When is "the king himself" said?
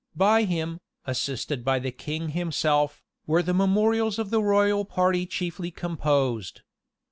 1.77-3.03